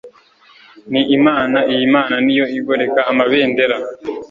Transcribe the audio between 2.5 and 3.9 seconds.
igoreka amabendera